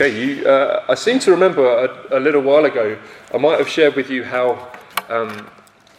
[0.00, 2.96] Okay, you, uh, I seem to remember a, a, little while ago,
[3.34, 4.70] I might have shared with you how
[5.08, 5.50] um,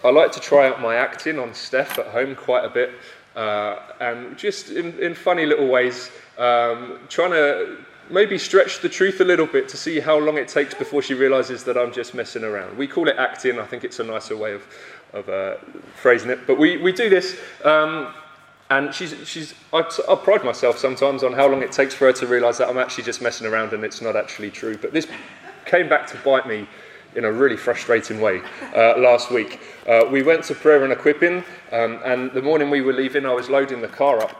[0.06, 2.92] I like to try out my acting on Steph at home quite a bit,
[3.36, 9.20] uh, and just in, in, funny little ways, um, trying to maybe stretch the truth
[9.20, 12.14] a little bit to see how long it takes before she realizes that I'm just
[12.14, 12.78] messing around.
[12.78, 14.64] We call it acting, I think it's a nicer way of,
[15.12, 15.58] of uh,
[16.02, 17.38] phrasing it, but we, we do this.
[17.66, 18.14] Um,
[18.70, 22.14] and she's, she's, I, I pride myself sometimes on how long it takes for her
[22.14, 24.78] to realise that I'm actually just messing around and it's not actually true.
[24.78, 25.08] But this
[25.66, 26.68] came back to bite me
[27.16, 28.42] in a really frustrating way
[28.76, 29.60] uh, last week.
[29.88, 33.34] Uh, we went to prayer and equipping, um, and the morning we were leaving, I
[33.34, 34.36] was loading the car up.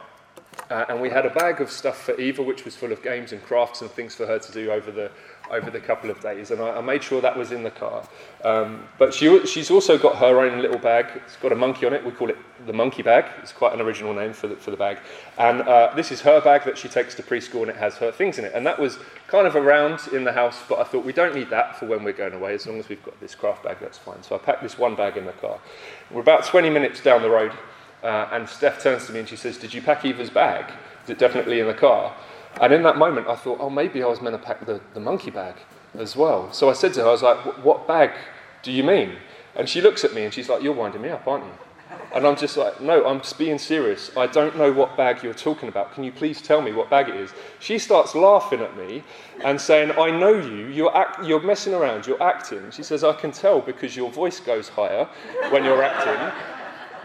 [0.70, 3.32] Uh, and we had a bag of stuff for Eva, which was full of games
[3.32, 5.10] and crafts and things for her to do over the,
[5.50, 8.02] over the couple of days, and I, I made sure that was in the car.
[8.44, 11.06] Um, but she, she's also got her own little bag.
[11.16, 12.04] It's got a monkey on it.
[12.04, 13.24] We call it the monkey bag.
[13.42, 14.98] It's quite an original name for the, for the bag.
[15.38, 18.12] And uh, this is her bag that she takes to preschool, and it has her
[18.12, 18.52] things in it.
[18.54, 21.50] And that was kind of around in the house, but I thought we don't need
[21.50, 22.54] that for when we're going away.
[22.54, 24.22] As long as we've got this craft bag, that's fine.
[24.22, 25.58] So I packed this one bag in the car.
[26.10, 27.52] We're about 20 minutes down the road,
[28.02, 30.72] uh, and Steph turns to me and she says, "Did you pack Eva's bag?
[31.04, 32.14] Is it definitely in the car?"
[32.60, 35.00] And in that moment, I thought, oh, maybe I was meant to pack the, the
[35.00, 35.54] monkey bag
[35.98, 36.52] as well.
[36.52, 38.10] So I said to her, I was like, what bag
[38.62, 39.16] do you mean?
[39.54, 41.52] And she looks at me and she's like, you're winding me up, aren't you?
[42.14, 44.16] And I'm just like, no, I'm just being serious.
[44.16, 45.94] I don't know what bag you're talking about.
[45.94, 47.32] Can you please tell me what bag it is?
[47.60, 49.04] She starts laughing at me
[49.44, 50.66] and saying, I know you.
[50.66, 52.06] You're, act- you're messing around.
[52.06, 52.70] You're acting.
[52.70, 55.08] She says, I can tell because your voice goes higher
[55.50, 56.32] when you're acting.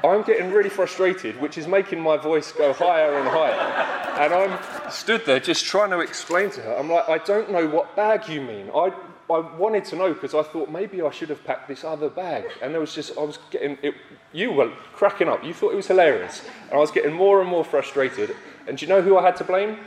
[0.03, 4.21] I'm getting really frustrated, which is making my voice go higher and higher.
[4.21, 6.75] And I'm stood there just trying to explain to her.
[6.75, 8.69] I'm like, I don't know what bag you mean.
[8.69, 8.91] I,
[9.29, 12.45] I wanted to know because I thought maybe I should have packed this other bag.
[12.61, 13.95] And there was just, I was getting, it,
[14.33, 15.43] you were cracking up.
[15.43, 16.43] You thought it was hilarious.
[16.65, 18.35] And I was getting more and more frustrated.
[18.67, 19.79] And do you know who I had to blame?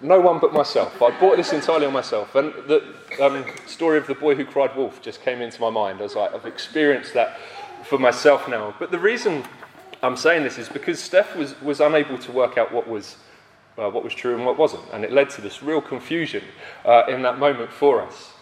[0.00, 1.00] No one but myself.
[1.00, 2.34] I bought this entirely on myself.
[2.34, 2.82] And the
[3.20, 6.00] um, story of the boy who cried wolf just came into my mind.
[6.00, 7.38] I was like, I've experienced that
[7.84, 8.74] for myself now.
[8.78, 9.44] But the reason
[10.02, 13.16] I'm saying this is because Steph was, was unable to work out what was,
[13.78, 14.82] uh, what was true and what wasn't.
[14.92, 16.42] And it led to this real confusion
[16.84, 18.32] uh, in that moment for us.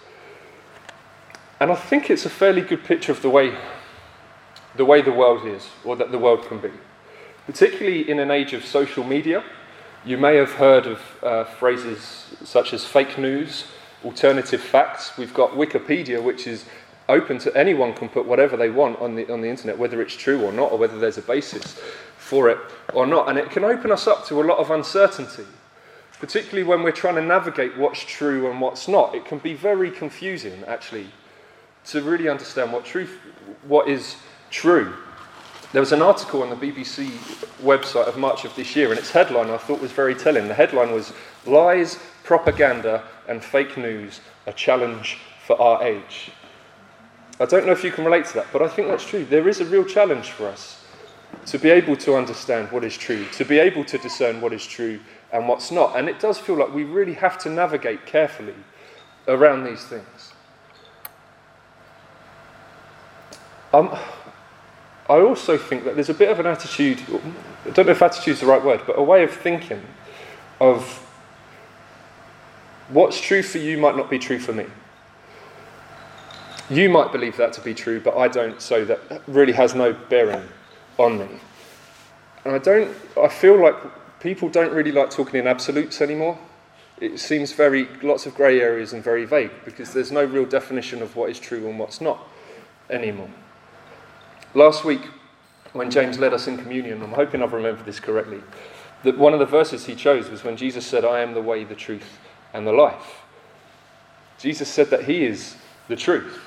[1.60, 3.54] And I think it's a fairly good picture of the way,
[4.76, 6.70] the way the world is, or that the world can be.
[7.46, 9.44] Particularly in an age of social media,
[10.04, 13.66] you may have heard of uh, phrases such as fake news,
[14.04, 15.18] alternative facts.
[15.18, 16.64] We've got Wikipedia, which is
[17.10, 20.14] open to anyone can put whatever they want on the, on the internet, whether it's
[20.14, 21.78] true or not, or whether there's a basis
[22.30, 22.58] for it
[22.94, 23.28] or not.
[23.28, 25.46] And it can open us up to a lot of uncertainty,
[26.20, 29.16] particularly when we're trying to navigate what's true and what's not.
[29.16, 31.08] It can be very confusing, actually,
[31.86, 33.18] to really understand what truth,
[33.66, 34.14] what is
[34.50, 34.94] true.
[35.72, 37.08] There was an article on the BBC
[37.62, 40.46] website of March of this year, and its headline I thought was very telling.
[40.46, 41.12] The headline was
[41.46, 46.30] Lies, Propaganda, and Fake News A Challenge for Our Age.
[47.40, 49.24] I don't know if you can relate to that, but I think that's true.
[49.24, 50.79] There is a real challenge for us
[51.46, 54.66] to be able to understand what is true, to be able to discern what is
[54.66, 55.00] true
[55.32, 55.96] and what's not.
[55.96, 58.54] And it does feel like we really have to navigate carefully
[59.26, 60.32] around these things.
[63.72, 63.96] Um,
[65.08, 67.00] I also think that there's a bit of an attitude,
[67.66, 69.82] I don't know if attitude is the right word, but a way of thinking
[70.60, 70.84] of
[72.88, 74.66] what's true for you might not be true for me.
[76.68, 79.92] You might believe that to be true, but I don't, so that really has no
[79.92, 80.46] bearing
[80.98, 81.28] on me.
[82.44, 83.74] And I don't, I feel like
[84.20, 86.38] people don't really like talking in absolutes anymore.
[87.00, 91.00] It seems very, lots of grey areas and very vague because there's no real definition
[91.02, 92.26] of what is true and what's not
[92.90, 93.30] anymore.
[94.54, 95.02] Last week,
[95.72, 98.42] when James led us in communion, I'm hoping I've remembered this correctly,
[99.02, 101.64] that one of the verses he chose was when Jesus said, I am the way,
[101.64, 102.18] the truth,
[102.52, 103.22] and the life.
[104.38, 105.56] Jesus said that he is
[105.88, 106.40] the truth.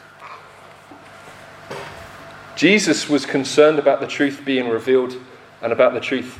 [2.56, 5.16] Jesus was concerned about the truth being revealed
[5.62, 6.40] and about the truth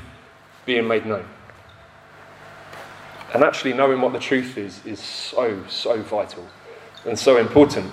[0.66, 1.26] being made known.
[3.34, 6.48] And actually, knowing what the truth is is so, so vital
[7.06, 7.92] and so important.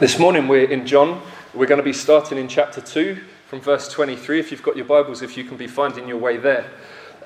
[0.00, 1.22] This morning, we're in John.
[1.54, 3.16] We're going to be starting in chapter 2
[3.46, 4.40] from verse 23.
[4.40, 6.68] If you've got your Bibles, if you can be finding your way there.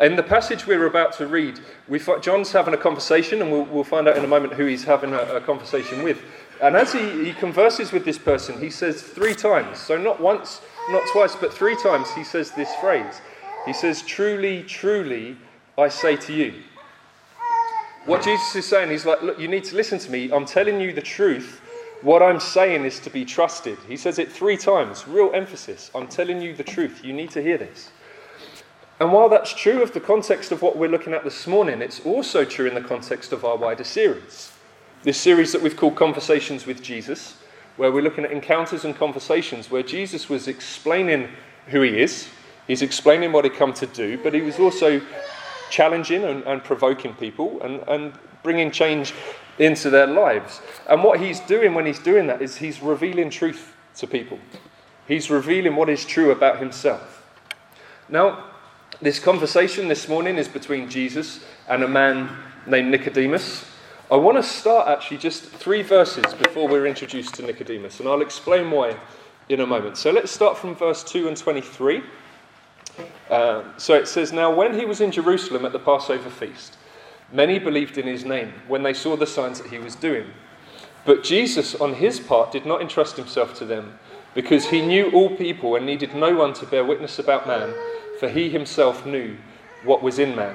[0.01, 3.85] In the passage we're about to read, we, John's having a conversation, and we'll, we'll
[3.85, 6.23] find out in a moment who he's having a, a conversation with.
[6.61, 10.61] And as he, he converses with this person, he says three times, so not once,
[10.91, 13.21] not twice, but three times, he says this phrase.
[13.65, 15.37] He says, Truly, truly,
[15.79, 16.55] I say to you.
[18.05, 20.31] What Jesus is saying, he's like, Look, you need to listen to me.
[20.31, 21.61] I'm telling you the truth.
[22.03, 23.79] What I'm saying is to be trusted.
[23.87, 25.91] He says it three times, real emphasis.
[25.95, 27.05] I'm telling you the truth.
[27.05, 27.91] You need to hear this.
[28.99, 32.01] And while that's true of the context of what we're looking at this morning, it's
[32.01, 34.53] also true in the context of our wider series.
[35.03, 37.37] This series that we've called Conversations with Jesus,
[37.77, 41.29] where we're looking at encounters and conversations where Jesus was explaining
[41.69, 42.29] who he is,
[42.67, 45.01] he's explaining what he come to do, but he was also
[45.71, 48.13] challenging and, and provoking people and, and
[48.43, 49.15] bringing change
[49.59, 50.61] into their lives.
[50.89, 54.39] And what he's doing when he's doing that is he's revealing truth to people.
[55.09, 57.27] He's revealing what is true about himself.
[58.09, 58.45] Now,
[59.01, 62.29] this conversation this morning is between Jesus and a man
[62.67, 63.65] named Nicodemus.
[64.11, 68.23] I want to start actually just three verses before we're introduced to Nicodemus, and I'll
[68.23, 68.97] explain why
[69.49, 69.97] in a moment.
[69.97, 72.03] So let's start from verse 2 and 23.
[73.31, 76.77] Uh, so it says, Now when he was in Jerusalem at the Passover feast,
[77.33, 80.27] many believed in his name when they saw the signs that he was doing.
[81.05, 83.99] But Jesus, on his part, did not entrust himself to them,
[84.35, 87.73] because he knew all people and needed no one to bear witness about man
[88.21, 89.35] for he himself knew
[89.83, 90.55] what was in man.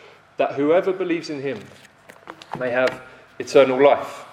[0.37, 1.59] that whoever believes in him
[2.59, 3.01] may have
[3.39, 4.25] eternal life.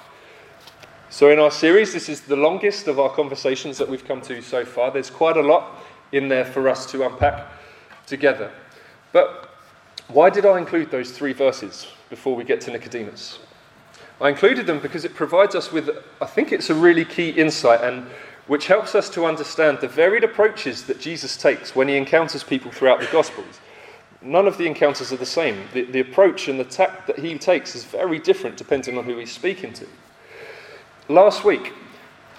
[1.11, 4.43] So, in our series, this is the longest of our conversations that we've come to
[4.43, 4.91] so far.
[4.91, 7.47] There's quite a lot in there for us to unpack
[8.07, 8.51] together.
[9.13, 9.49] But
[10.09, 13.39] why did I include those three verses before we get to Nicodemus?
[14.21, 15.91] I included them because it provides us with,
[16.21, 18.07] I think it's a really key insight and
[18.49, 22.73] which helps us to understand the varied approaches that Jesus takes when he encounters people
[22.73, 23.61] throughout the Gospels.
[24.21, 25.59] None of the encounters are the same.
[25.73, 29.17] The, the approach and the tact that he takes is very different depending on who
[29.17, 29.87] he's speaking to.
[31.09, 31.73] Last week,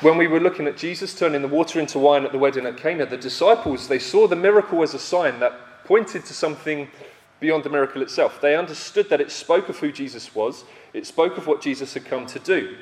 [0.01, 2.77] when we were looking at Jesus turning the water into wine at the wedding at
[2.77, 6.87] Cana, the disciples, they saw the miracle as a sign that pointed to something
[7.39, 8.39] beyond the miracle itself.
[8.41, 12.05] They understood that it spoke of who Jesus was, it spoke of what Jesus had
[12.05, 12.77] come to do.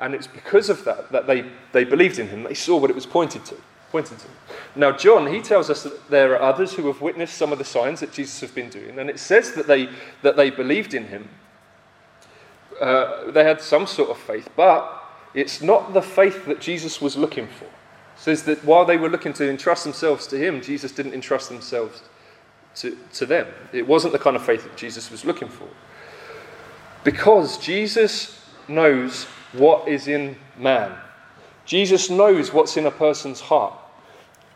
[0.00, 2.42] And it's because of that that they, they believed in him.
[2.42, 3.56] They saw what it was pointed to.
[4.74, 7.64] Now, John, he tells us that there are others who have witnessed some of the
[7.64, 9.88] signs that Jesus has been doing, and it says that they,
[10.22, 11.28] that they believed in him.
[12.80, 15.02] Uh, they had some sort of faith, but
[15.34, 17.66] it's not the faith that Jesus was looking for.
[17.66, 17.70] It
[18.16, 22.02] says that while they were looking to entrust themselves to him, Jesus didn't entrust themselves
[22.76, 23.46] to, to them.
[23.72, 25.68] It wasn't the kind of faith that Jesus was looking for.
[27.04, 30.92] Because Jesus knows what is in man.
[31.64, 33.74] Jesus knows what's in a person's heart.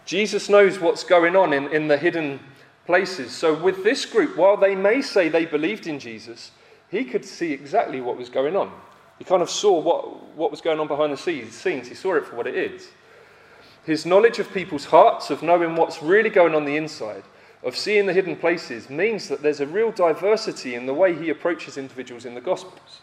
[0.06, 2.40] Jesus knows what's going on in, in the hidden
[2.86, 3.32] places.
[3.32, 6.52] So, with this group, while they may say they believed in Jesus,
[6.90, 8.72] he could see exactly what was going on.
[9.18, 11.88] He kind of saw what, what was going on behind the scenes.
[11.88, 12.88] He saw it for what it is.
[13.84, 17.25] His knowledge of people's hearts, of knowing what's really going on the inside,
[17.64, 21.30] of seeing the hidden places, means that there's a real diversity in the way he
[21.30, 23.00] approaches individuals in the Gospels.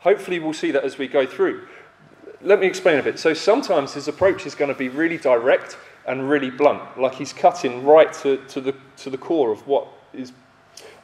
[0.00, 1.66] Hopefully, we'll see that as we go through.
[2.40, 3.18] Let me explain a bit.
[3.18, 5.76] So, sometimes his approach is going to be really direct
[6.06, 9.86] and really blunt, like he's cutting right to, to, the, to the core of what
[10.14, 10.32] is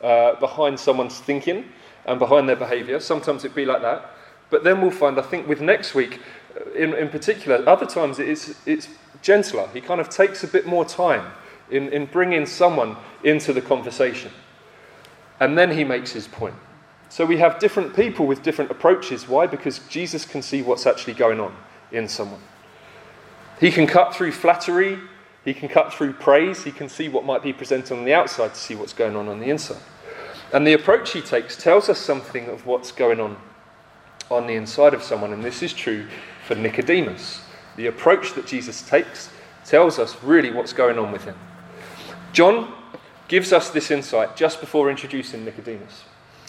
[0.03, 1.65] uh, behind someone's thinking
[2.07, 3.01] and behind their behavior.
[3.01, 4.11] Sometimes it'd be like that.
[4.51, 6.21] But then we'll find, I think, with next week
[6.57, 8.89] uh, in, in particular, other times it's, it's
[9.23, 9.69] gentler.
[9.73, 11.33] He kind of takes a bit more time
[11.71, 14.31] in, in bringing someone into the conversation.
[15.41, 16.55] And then he makes his point.
[17.15, 19.29] So we have different people with different approaches.
[19.29, 19.47] Why?
[19.47, 21.55] Because Jesus can see what's actually going on
[21.93, 22.41] in someone.
[23.61, 24.99] He can cut through flattery,
[25.45, 28.55] he can cut through praise, he can see what might be presented on the outside
[28.55, 29.81] to see what's going on on the inside.
[30.53, 33.37] And the approach he takes tells us something of what's going on
[34.29, 36.09] on the inside of someone, and this is true
[36.49, 37.43] for Nicodemus.
[37.77, 39.31] The approach that Jesus takes
[39.65, 41.37] tells us really what's going on with him.
[42.33, 42.75] John
[43.29, 46.07] gives us this insight just before introducing Nicodemus.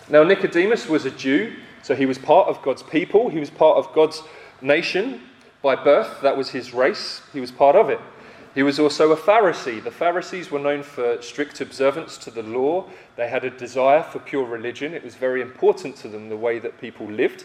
[0.10, 3.78] Now, Nicodemus was a Jew, so he was part of God's people, he was part
[3.78, 4.22] of God's
[4.62, 5.22] nation
[5.62, 8.00] by birth, that was his race, he was part of it.
[8.54, 9.84] He was also a Pharisee.
[9.84, 12.86] The Pharisees were known for strict observance to the law.
[13.18, 14.94] They had a desire for pure religion.
[14.94, 17.44] It was very important to them the way that people lived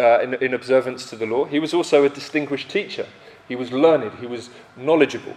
[0.00, 1.44] uh, in, in observance to the law.
[1.44, 3.06] He was also a distinguished teacher.
[3.46, 5.36] He was learned, he was knowledgeable.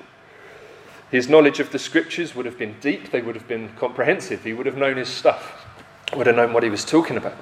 [1.12, 4.44] His knowledge of the scriptures would have been deep, they would have been comprehensive.
[4.44, 5.67] He would have known his stuff,
[6.16, 7.36] would have known what he was talking about.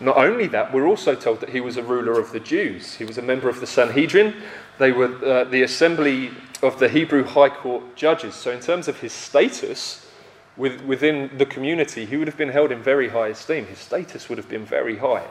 [0.00, 2.94] Not only that, we're also told that he was a ruler of the Jews.
[2.94, 4.34] He was a member of the Sanhedrin.
[4.78, 6.30] They were uh, the assembly
[6.62, 8.34] of the Hebrew High Court judges.
[8.34, 10.08] So, in terms of his status
[10.56, 13.66] with, within the community, he would have been held in very high esteem.
[13.66, 15.26] His status would have been very high.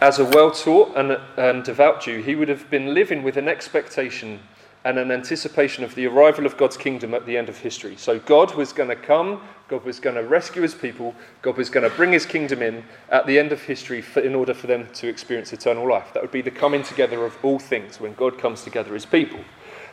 [0.00, 3.48] As a well taught and, and devout Jew, he would have been living with an
[3.48, 4.40] expectation
[4.86, 7.96] and an anticipation of the arrival of God's kingdom at the end of history.
[7.96, 11.12] So God was going to come, God was going to rescue his people,
[11.42, 14.36] God was going to bring his kingdom in at the end of history for, in
[14.36, 16.14] order for them to experience eternal life.
[16.14, 19.40] That would be the coming together of all things when God comes together as people.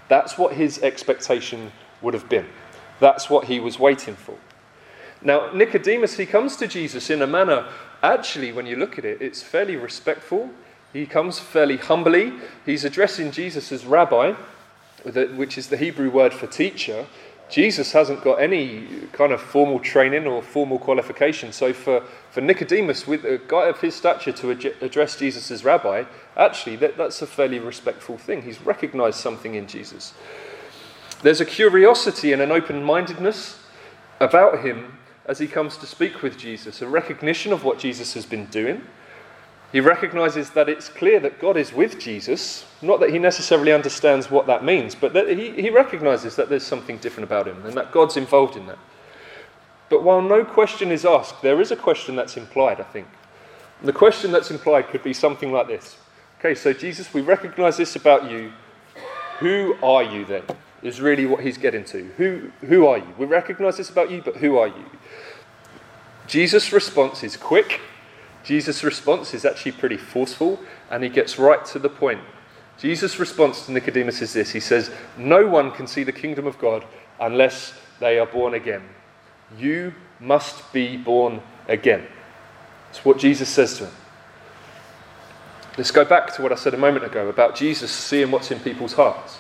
[0.09, 1.71] That's what his expectation
[2.03, 2.45] would have been.
[3.00, 4.38] That's what he was waiting for.
[5.23, 7.67] Now, Nicodemus, he comes to Jesus in a manner,
[8.03, 10.51] actually, when you look at it, it's fairly respectful.
[10.91, 12.33] He comes fairly humbly.
[12.63, 14.35] He's addressing Jesus as rabbi
[15.03, 17.05] which is the Hebrew word for teacher,
[17.50, 21.51] Jesus hasn't got any kind of formal training or formal qualification.
[21.51, 26.05] So for, for Nicodemus, with a guy of his stature, to address Jesus as rabbi,
[26.36, 28.41] actually, that, that's a fairly respectful thing.
[28.41, 30.13] He's recognized something in Jesus.
[31.22, 33.60] There's a curiosity and an open mindedness
[34.19, 38.25] about him as he comes to speak with Jesus, a recognition of what Jesus has
[38.25, 38.81] been doing
[39.73, 44.29] he recognizes that it's clear that God is with Jesus, not that he necessarily understands
[44.29, 47.73] what that means, but that he, he recognizes that there's something different about him and
[47.73, 48.77] that God's involved in that.
[49.89, 53.07] But while no question is asked, there is a question that's implied, I think.
[53.79, 55.97] And the question that's implied could be something like this
[56.37, 58.51] Okay, so Jesus, we recognize this about you.
[59.39, 60.43] Who are you then?
[60.83, 62.03] Is really what he's getting to.
[62.17, 63.07] Who, who are you?
[63.17, 64.85] We recognize this about you, but who are you?
[66.27, 67.79] Jesus' response is quick
[68.43, 70.59] Jesus' response is actually pretty forceful
[70.91, 72.21] and he gets right to the point.
[72.77, 76.59] Jesus' response to Nicodemus is this He says, No one can see the kingdom of
[76.59, 76.83] God
[77.19, 78.83] unless they are born again.
[79.57, 82.05] You must be born again.
[82.89, 83.93] It's what Jesus says to him.
[85.77, 88.59] Let's go back to what I said a moment ago about Jesus seeing what's in
[88.59, 89.39] people's hearts.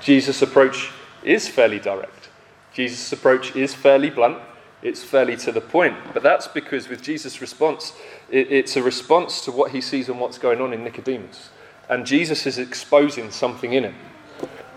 [0.00, 0.90] Jesus' approach
[1.22, 2.28] is fairly direct.
[2.72, 4.38] Jesus' approach is fairly blunt
[4.82, 5.96] it's fairly to the point.
[6.12, 7.92] But that's because with Jesus' response,
[8.30, 11.50] it, it's a response to what he sees and what's going on in Nicodemus.
[11.88, 13.94] And Jesus is exposing something in him.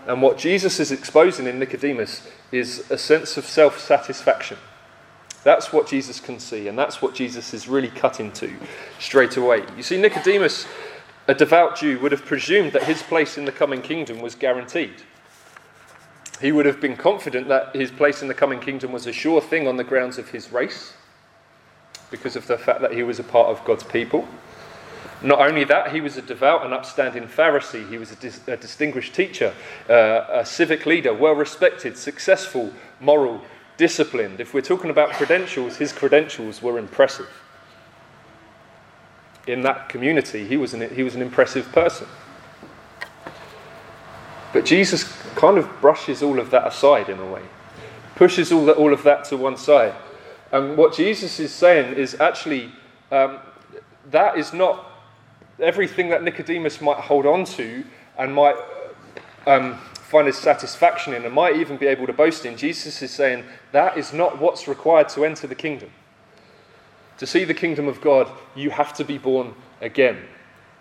[0.06, 4.58] And what Jesus is exposing in Nicodemus is a sense of self satisfaction.
[5.44, 8.50] That's what Jesus can see, and that's what Jesus is really cutting to
[8.98, 9.62] straight away.
[9.76, 10.66] You see, Nicodemus,
[11.28, 15.02] a devout Jew, would have presumed that his place in the coming kingdom was guaranteed.
[16.40, 19.40] He would have been confident that his place in the coming kingdom was a sure
[19.40, 20.94] thing on the grounds of his race,
[22.10, 24.26] because of the fact that he was a part of God's people.
[25.22, 27.88] Not only that, he was a devout and upstanding Pharisee.
[27.88, 29.54] He was a, dis- a distinguished teacher,
[29.88, 33.40] uh, a civic leader, well respected, successful, moral,
[33.76, 34.38] disciplined.
[34.40, 37.28] If we're talking about credentials, his credentials were impressive.
[39.46, 42.06] In that community, he was an, he was an impressive person.
[44.54, 45.02] But Jesus
[45.34, 47.42] kind of brushes all of that aside in a way,
[48.14, 49.92] pushes all, that, all of that to one side.
[50.52, 52.70] And what Jesus is saying is actually
[53.10, 53.40] um,
[54.12, 54.92] that is not
[55.58, 57.84] everything that Nicodemus might hold on to
[58.16, 58.54] and might
[59.48, 62.56] um, find his satisfaction in and might even be able to boast in.
[62.56, 65.90] Jesus is saying that is not what's required to enter the kingdom.
[67.18, 70.22] To see the kingdom of God, you have to be born again.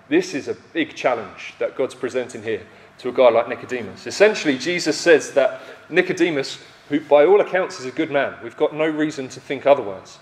[0.09, 2.61] This is a big challenge that God's presenting here
[2.99, 4.07] to a guy like Nicodemus.
[4.07, 6.59] Essentially, Jesus says that Nicodemus,
[6.89, 10.19] who by all accounts is a good man, we've got no reason to think otherwise.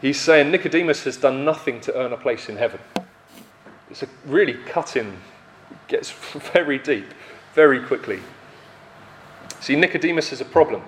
[0.00, 2.80] He's saying Nicodemus has done nothing to earn a place in heaven.
[3.90, 5.18] It's a really cutting,
[5.88, 6.10] gets
[6.52, 7.06] very deep,
[7.54, 8.20] very quickly.
[9.60, 10.82] See, Nicodemus is a problem.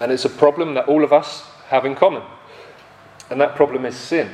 [0.00, 2.22] And it's a problem that all of us have in common.
[3.30, 4.28] And that problem is sin.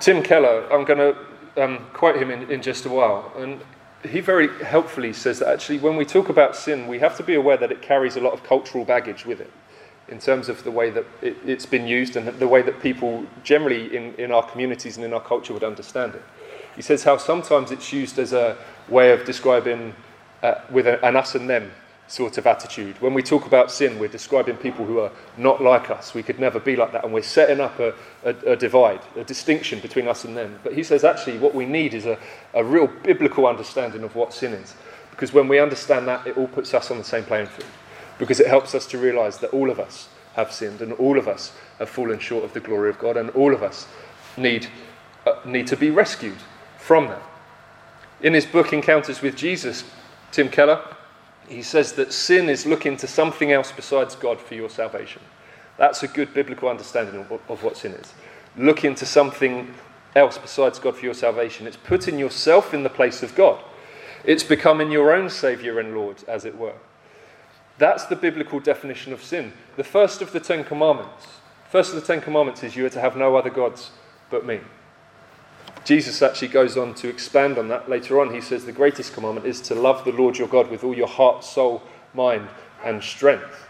[0.00, 1.16] Tim Keller, I'm going to
[1.62, 3.32] um, quote him in, in just a while.
[3.36, 3.60] And
[4.04, 7.34] he very helpfully says that actually, when we talk about sin, we have to be
[7.34, 9.50] aware that it carries a lot of cultural baggage with it.
[10.08, 13.24] in terms of the way that it, it's been used and the way that people
[13.44, 16.22] generally in, in our communities and in our culture would understand it.
[16.74, 18.56] He says how sometimes it's used as a
[18.88, 19.94] way of describing
[20.42, 21.70] uh, with a, an us and them
[22.08, 23.00] sort of attitude.
[23.00, 26.14] When we talk about sin, we're describing people who are not like us.
[26.14, 29.24] We could never be like that, and we're setting up a, a, a divide, a
[29.24, 30.58] distinction between us and them.
[30.64, 32.18] But he says actually what we need is a,
[32.54, 34.74] a real biblical understanding of what sin is.
[35.10, 37.70] Because when we understand that, it all puts us on the same playing field
[38.18, 41.28] because it helps us to realize that all of us have sinned and all of
[41.28, 43.86] us have fallen short of the glory of God and all of us
[44.36, 44.68] need,
[45.26, 46.38] uh, need to be rescued
[46.78, 47.22] from that.
[48.20, 49.84] In his book Encounters with Jesus,
[50.32, 50.82] Tim Keller,
[51.48, 55.22] he says that sin is looking to something else besides God for your salvation.
[55.76, 58.12] That's a good biblical understanding of, of what sin is.
[58.56, 59.72] Looking to something
[60.16, 61.66] else besides God for your salvation.
[61.66, 63.62] It's putting yourself in the place of God.
[64.24, 66.74] It's becoming your own Saviour and Lord, as it were.
[67.78, 69.52] That's the biblical definition of sin.
[69.76, 71.26] The first of the Ten Commandments.
[71.70, 73.92] First of the Ten Commandments is you are to have no other gods
[74.30, 74.60] but me.
[75.88, 78.34] Jesus actually goes on to expand on that later on.
[78.34, 81.08] He says the greatest commandment is to love the Lord your God with all your
[81.08, 82.46] heart, soul, mind,
[82.84, 83.66] and strength.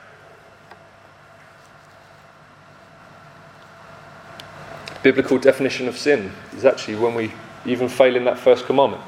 [5.05, 7.31] Biblical definition of sin is actually when we
[7.65, 9.05] even fail in that first commandment.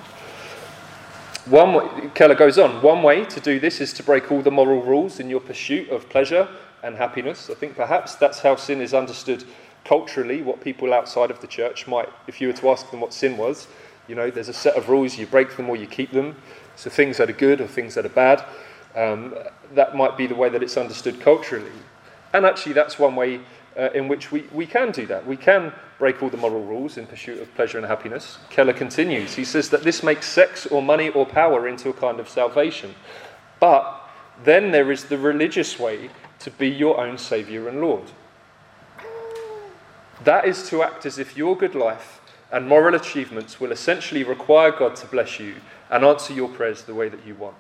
[1.47, 4.52] One way, Keller goes on, one way to do this is to break all the
[4.52, 6.47] moral rules in your pursuit of pleasure
[6.85, 7.50] and happiness.
[7.50, 9.43] I think perhaps that's how sin is understood
[9.84, 13.12] culturally, what people outside of the church might, if you were to ask them what
[13.12, 13.66] sin was,
[14.08, 16.37] you know, there's a set of rules, you break them or you keep them.
[16.76, 18.44] So things that are good or things that are bad.
[18.96, 19.34] Um,
[19.75, 21.70] that might be the way that it's understood culturally.
[22.32, 23.40] And actually, that's one way
[23.78, 25.26] uh, in which we, we can do that.
[25.26, 28.38] We can break all the moral rules in pursuit of pleasure and happiness.
[28.49, 29.34] Keller continues.
[29.34, 32.94] He says that this makes sex or money or power into a kind of salvation.
[33.60, 34.10] But
[34.42, 36.10] then there is the religious way
[36.40, 38.10] to be your own Saviour and Lord.
[40.24, 42.20] That is to act as if your good life
[42.52, 45.56] and moral achievements will essentially require God to bless you
[45.90, 47.56] and answer your prayers the way that you want.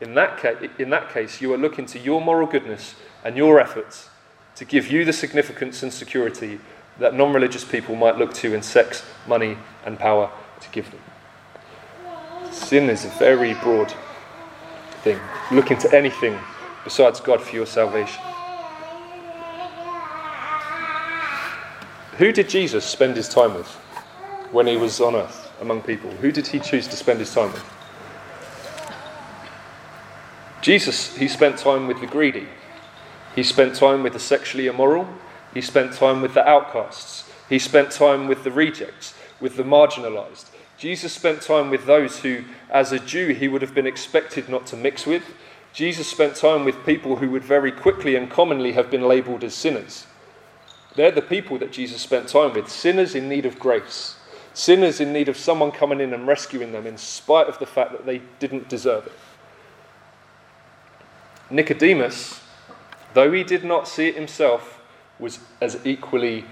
[0.00, 3.60] In that, ca- in that case, you are looking to your moral goodness and your
[3.60, 4.10] efforts
[4.56, 6.60] to give you the significance and security
[6.98, 9.56] that non religious people might look to in sex, money,
[9.86, 10.30] and power
[10.60, 11.00] to give them.
[12.52, 13.94] Sin is a very broad
[15.02, 15.18] thing,
[15.50, 16.38] looking to anything
[16.84, 18.20] besides God for your salvation.
[22.18, 23.68] Who did Jesus spend his time with
[24.52, 26.10] when he was on earth among people?
[26.10, 27.64] Who did he choose to spend his time with?
[30.60, 32.48] Jesus, he spent time with the greedy.
[33.34, 35.08] He spent time with the sexually immoral.
[35.54, 37.30] He spent time with the outcasts.
[37.48, 40.50] He spent time with the rejects, with the marginalized.
[40.76, 44.66] Jesus spent time with those who, as a Jew, he would have been expected not
[44.66, 45.22] to mix with.
[45.72, 49.54] Jesus spent time with people who would very quickly and commonly have been labeled as
[49.54, 50.06] sinners.
[50.94, 54.16] They're the people that Jesus spent time with sinners in need of grace,
[54.52, 57.92] sinners in need of someone coming in and rescuing them in spite of the fact
[57.92, 59.12] that they didn't deserve it.
[61.50, 62.40] Nicodemus,
[63.14, 64.80] though he did not see it himself,
[65.18, 66.44] was as equally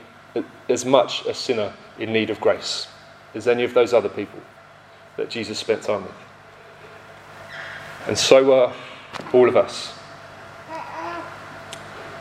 [0.68, 2.86] as much a sinner in need of grace
[3.34, 4.40] as any of those other people
[5.16, 6.12] that Jesus spent time with.
[8.06, 8.72] And so are
[9.32, 9.99] all of us.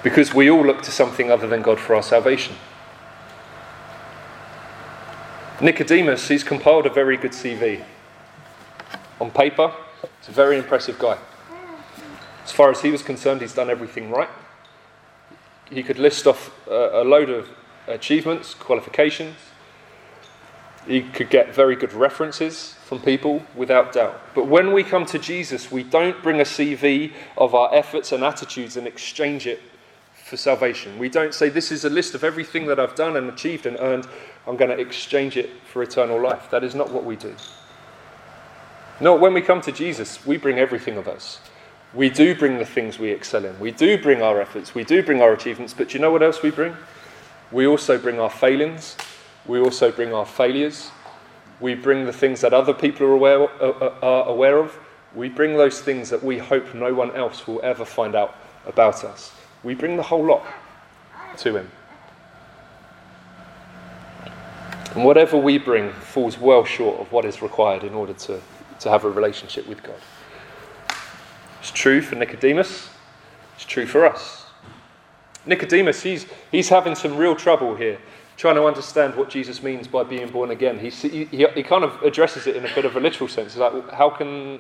[0.03, 2.55] Because we all look to something other than God for our salvation.
[5.61, 7.83] Nicodemus, he's compiled a very good CV.
[9.19, 9.73] On paper,
[10.19, 11.17] he's a very impressive guy.
[12.43, 14.29] As far as he was concerned, he's done everything right
[15.71, 17.49] he could list off a, a load of
[17.87, 19.35] achievements, qualifications.
[20.87, 24.19] He could get very good references from people without doubt.
[24.33, 28.23] But when we come to Jesus, we don't bring a CV of our efforts and
[28.23, 29.61] attitudes and exchange it
[30.29, 30.97] for salvation.
[30.99, 33.77] We don't say, This is a list of everything that I've done and achieved and
[33.79, 34.07] earned.
[34.47, 36.49] I'm going to exchange it for eternal life.
[36.51, 37.35] That is not what we do.
[39.01, 41.39] No, when we come to Jesus, we bring everything of us.
[41.93, 43.59] We do bring the things we excel in.
[43.59, 44.75] We do bring our efforts.
[44.75, 45.73] We do bring our achievements.
[45.73, 46.75] But you know what else we bring?
[47.51, 48.95] We also bring our failings.
[49.47, 50.91] We also bring our failures.
[51.59, 54.77] We bring the things that other people are aware, uh, uh, are aware of.
[55.15, 58.35] We bring those things that we hope no one else will ever find out
[58.67, 59.33] about us.
[59.63, 60.45] We bring the whole lot
[61.37, 61.71] to Him.
[64.95, 68.41] And whatever we bring falls well short of what is required in order to,
[68.79, 69.99] to have a relationship with God.
[71.59, 72.89] It's true for Nicodemus,
[73.55, 74.45] it's true for us.
[75.45, 77.99] Nicodemus, he's, he's having some real trouble here,
[78.37, 80.79] trying to understand what Jesus means by being born again.
[80.79, 83.53] He, he, he kind of addresses it in a bit of a literal sense.
[83.53, 84.59] He's like, how can,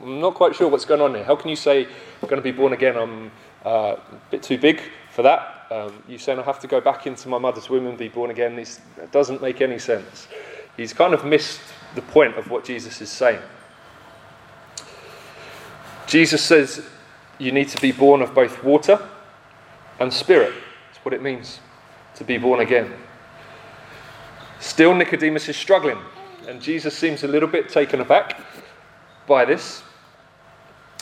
[0.00, 1.24] I'm not quite sure what's going on here.
[1.24, 2.96] How can you say I'm going to be born again?
[2.96, 3.30] I'm,
[3.64, 5.66] uh, a bit too big for that.
[5.70, 8.30] Um, you saying I have to go back into my mother's womb and be born
[8.30, 8.56] again?
[8.56, 8.80] This
[9.12, 10.28] doesn't make any sense.
[10.76, 11.60] He's kind of missed
[11.94, 13.40] the point of what Jesus is saying.
[16.06, 16.82] Jesus says
[17.38, 18.98] you need to be born of both water
[20.00, 20.54] and spirit.
[20.86, 21.60] That's what it means
[22.16, 22.92] to be born again.
[24.60, 25.98] Still, Nicodemus is struggling,
[26.48, 28.40] and Jesus seems a little bit taken aback
[29.26, 29.82] by this.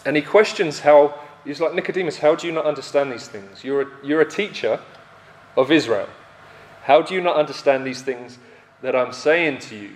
[0.05, 3.65] And he questions how, he's like, Nicodemus, how do you not understand these things?
[3.65, 4.81] You're a, you're a teacher
[5.57, 6.09] of Israel.
[6.85, 8.39] How do you not understand these things
[8.83, 9.91] that I'm saying to you?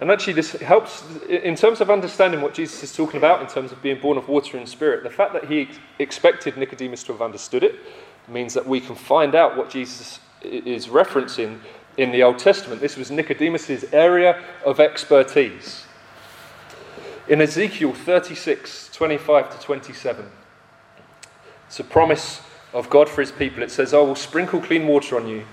[0.00, 3.70] And actually, this helps in terms of understanding what Jesus is talking about in terms
[3.70, 5.04] of being born of water and spirit.
[5.04, 5.68] The fact that he
[6.00, 7.76] expected Nicodemus to have understood it
[8.26, 11.60] means that we can find out what Jesus is referencing
[11.96, 12.80] in the Old Testament.
[12.80, 15.84] This was Nicodemus's area of expertise.
[17.28, 20.26] In Ezekiel 36 25 to 27,
[21.66, 22.40] it's a promise
[22.72, 23.62] of God for his people.
[23.62, 25.44] It says, I will sprinkle clean water on you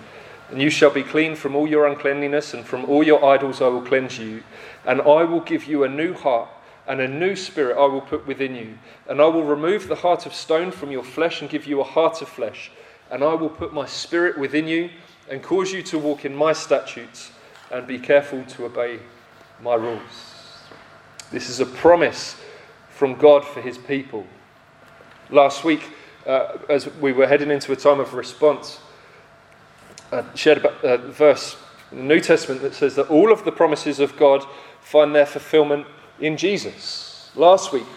[0.49, 3.67] and you shall be clean from all your uncleanliness, and from all your idols I
[3.67, 4.43] will cleanse you.
[4.85, 6.49] And I will give you a new heart,
[6.87, 8.77] and a new spirit I will put within you.
[9.07, 11.83] And I will remove the heart of stone from your flesh, and give you a
[11.83, 12.71] heart of flesh.
[13.11, 14.89] And I will put my spirit within you,
[15.29, 17.31] and cause you to walk in my statutes,
[17.71, 18.99] and be careful to obey
[19.61, 20.33] my rules.
[21.31, 22.35] This is a promise
[22.99, 24.27] from God for his people.
[25.29, 25.81] Last week,
[26.27, 28.81] uh, as we were heading into a time of response,
[30.11, 31.55] I shared about a uh, verse
[31.93, 34.45] in the New Testament that says that all of the promises of God
[34.81, 35.87] find their fulfillment
[36.19, 37.31] in Jesus.
[37.35, 37.87] Last week,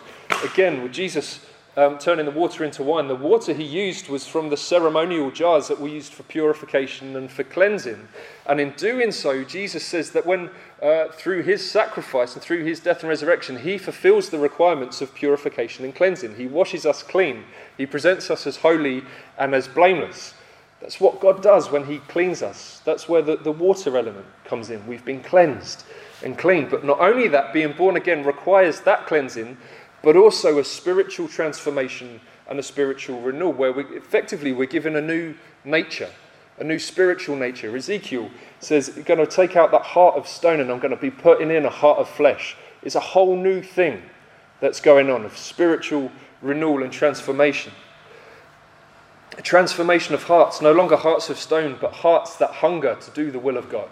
[0.45, 1.45] again, with Jesus
[1.77, 5.69] um, turning the water into wine, the water he used was from the ceremonial jars
[5.69, 8.09] that were used for purification and for cleansing.
[8.47, 10.51] And in doing so, Jesus says that when,
[10.83, 15.15] uh, through his sacrifice and through his death and resurrection, he fulfills the requirements of
[15.15, 16.35] purification and cleansing.
[16.37, 17.45] He washes us clean,
[17.79, 19.03] he presents us as holy
[19.39, 20.35] and as blameless.
[20.83, 22.83] That's what God does when He cleans us.
[22.85, 24.85] That's where the, the water element comes in.
[24.85, 25.85] We've been cleansed
[26.25, 26.71] and cleaned.
[26.71, 29.57] But not only that, being born again requires that cleansing,
[30.03, 35.01] but also a spiritual transformation and a spiritual renewal, where we, effectively we're given a
[35.01, 35.35] new
[35.65, 36.11] nature,
[36.59, 37.75] a new spiritual nature.
[37.77, 41.01] Ezekiel says, You're going to take out that heart of stone and I'm going to
[41.01, 42.57] be putting in a heart of flesh.
[42.83, 44.03] It's a whole new thing
[44.61, 46.11] that's going on of spiritual
[46.41, 47.73] renewal and transformation.
[49.39, 53.31] A transformation of hearts, no longer hearts of stone, but hearts that hunger to do
[53.31, 53.91] the will of God.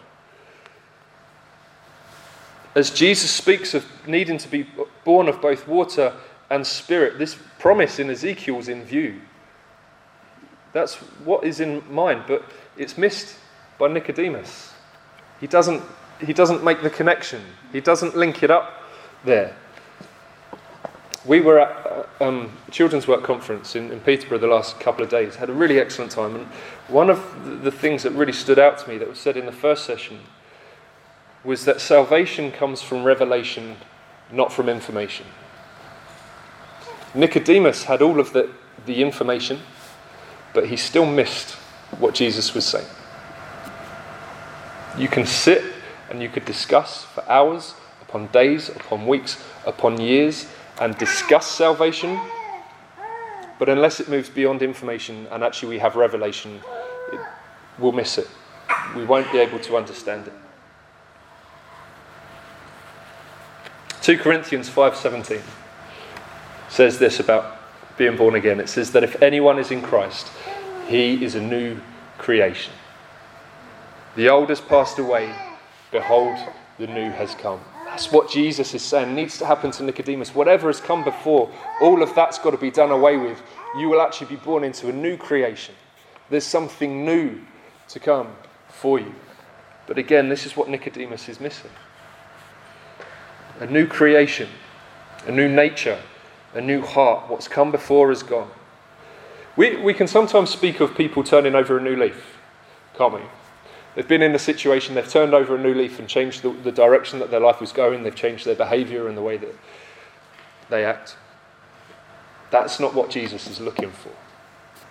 [2.75, 4.67] As Jesus speaks of needing to be
[5.05, 6.13] born of both water
[6.51, 9.21] and spirit, this promise in Ezekiel is in view.
[10.73, 12.45] That's what is in mind, but
[12.77, 13.37] it's missed
[13.79, 14.73] by Nicodemus.
[15.41, 15.83] He doesn't,
[16.25, 18.73] he doesn't make the connection, he doesn't link it up
[19.25, 19.57] there
[21.25, 25.05] we were at uh, um, a children's work conference in, in, Peterborough the last couple
[25.05, 26.35] of days, had a really excellent time.
[26.35, 26.47] And
[26.89, 29.53] one of the things that really stood out to me that was said in the
[29.53, 30.21] first session
[31.45, 33.77] was that salvation comes from revelation,
[34.31, 35.27] not from information.
[37.15, 38.51] Nicodemus had all of the,
[38.87, 39.61] the information,
[40.53, 41.53] but he still missed
[41.99, 42.87] what Jesus was saying.
[44.99, 45.65] You can sit
[46.11, 50.47] and you could discuss for hours, upon days, upon weeks, upon years
[50.81, 52.19] and discuss salvation,
[53.59, 56.61] but unless it moves beyond information and actually we have revelation,
[57.13, 57.21] it,
[57.79, 58.29] we'll miss it.
[58.97, 60.33] We won't be able to understand it.
[64.03, 65.43] 2 Corinthians 5:17
[66.71, 67.59] says this about
[67.99, 68.59] being born again.
[68.59, 70.29] It says that if anyone is in Christ,
[70.89, 71.79] he is a new
[72.17, 72.73] creation.
[74.17, 75.35] The old has passed away,
[75.91, 76.39] behold,
[76.79, 77.61] the new has come.
[77.85, 80.35] That's what Jesus is saying needs to happen to Nicodemus.
[80.35, 81.51] Whatever has come before,
[81.83, 83.43] all of that's got to be done away with.
[83.77, 85.75] You will actually be born into a new creation.
[86.31, 87.39] There's something new
[87.89, 88.29] to come
[88.69, 89.15] for you.
[89.87, 91.71] But again, this is what Nicodemus is missing
[93.61, 94.49] a new creation,
[95.27, 96.01] a new nature,
[96.55, 97.31] a new heart.
[97.31, 98.51] What's come before is gone.
[99.57, 102.39] We, we can sometimes speak of people turning over a new leaf,
[102.97, 103.21] can't we?
[103.95, 106.73] They've been in a situation, they've turned over a new leaf and changed the, the
[106.73, 109.55] direction that their life was going, they've changed their behavior and the way that
[110.71, 111.17] they act.
[112.51, 114.13] That's not what Jesus is looking for.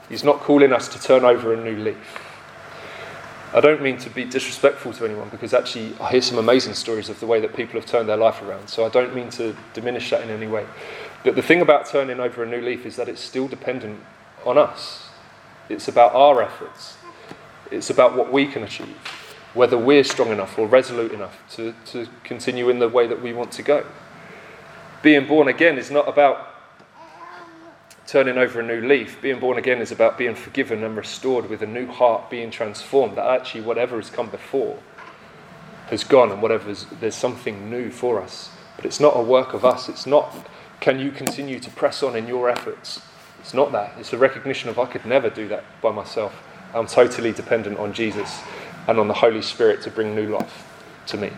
[0.09, 2.28] He's not calling us to turn over a new leaf.
[3.51, 7.09] I don't mean to be disrespectful to anyone because actually I hear some amazing stories
[7.09, 8.67] of the way that people have turned their life around.
[8.67, 10.67] So I don't mean to diminish that in any way.
[11.23, 14.01] But the thing about turning over a new leaf is that it's still dependent
[14.45, 15.09] on us.
[15.67, 16.97] It's about our efforts.
[17.71, 18.95] It's about what we can achieve,
[19.53, 23.33] whether we're strong enough or resolute enough to, to continue in the way that we
[23.33, 23.85] want to go.
[25.01, 26.47] Being born again is not about
[28.09, 29.21] turning over a new leaf.
[29.21, 33.15] Being born again is about being forgiven and restored with a new heart, being transformed.
[33.15, 34.79] That actually, whatever has come before
[35.91, 38.49] has gone, and whatever there's something new for us.
[38.75, 39.89] But it's not a work of us.
[39.89, 40.35] It's not,
[40.79, 42.99] can you continue to press on in your efforts?
[43.39, 43.93] It's not that.
[43.99, 46.43] It's a recognition of I could never do that by myself.
[46.73, 48.41] I'm totally dependent on Jesus
[48.87, 50.67] and on the Holy Spirit to bring new life
[51.07, 51.29] to me.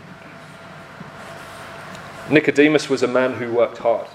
[2.29, 4.07] Nicodemus was a man who worked hard.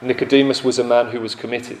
[0.00, 1.80] Nicodemus was a man who was committed.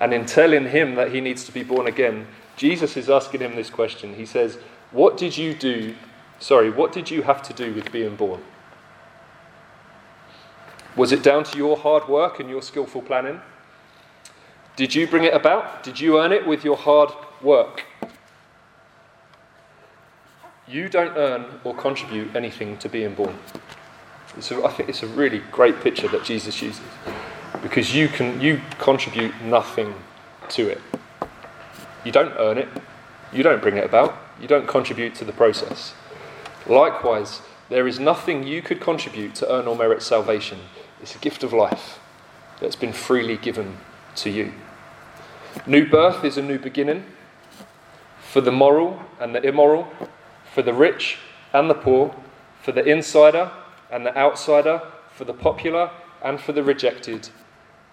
[0.00, 3.56] And in telling him that he needs to be born again, Jesus is asking him
[3.56, 4.14] this question.
[4.14, 4.58] He says,
[4.90, 5.94] What did you do?
[6.40, 8.42] Sorry, what did you have to do with being born?
[10.96, 13.40] Was it down to your hard work and your skillful planning?
[14.76, 15.82] Did you bring it about?
[15.82, 17.10] Did you earn it with your hard
[17.42, 17.84] work?
[20.66, 23.36] You don't earn or contribute anything to being born.
[24.38, 26.84] A, I think it's a really great picture that Jesus uses
[27.62, 29.94] because you can you contribute nothing
[30.50, 30.80] to it.
[32.04, 32.68] You don't earn it.
[33.32, 34.16] You don't bring it about.
[34.40, 35.92] You don't contribute to the process.
[36.66, 40.58] Likewise, there is nothing you could contribute to earn or merit salvation.
[41.02, 41.98] It's a gift of life
[42.60, 43.78] that's been freely given
[44.16, 44.52] to you.
[45.66, 47.04] New birth is a new beginning
[48.20, 49.88] for the moral and the immoral,
[50.54, 51.18] for the rich
[51.52, 52.14] and the poor,
[52.62, 53.50] for the insider
[53.90, 54.82] and the outsider,
[55.18, 55.90] for the popular
[56.22, 57.28] and for the rejected.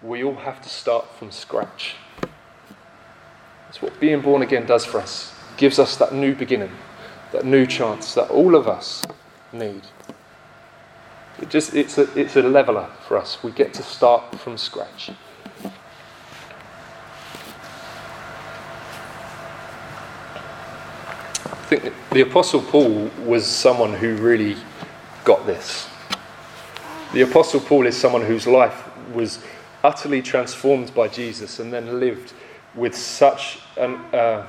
[0.00, 1.96] We all have to start from scratch.
[3.64, 5.34] That's what being born again does for us.
[5.52, 6.70] It gives us that new beginning,
[7.32, 9.04] that new chance that all of us
[9.52, 9.82] need.
[11.42, 13.42] It just, it's, a, it's a leveler for us.
[13.42, 15.10] We get to start from scratch.
[21.44, 24.56] I think the Apostle Paul was someone who really
[25.26, 25.88] got this.
[27.12, 29.40] The Apostle Paul is someone whose life was
[29.84, 32.32] utterly transformed by Jesus and then lived
[32.74, 34.46] with such an, uh,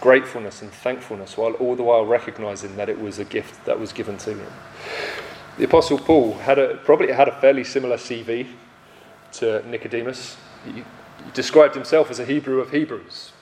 [0.00, 3.92] gratefulness and thankfulness, while all the while recognizing that it was a gift that was
[3.92, 4.52] given to him.
[5.58, 8.46] The Apostle Paul had a, probably had a fairly similar CV
[9.32, 10.36] to Nicodemus.
[10.64, 10.84] He, he
[11.34, 13.32] described himself as a Hebrew of Hebrews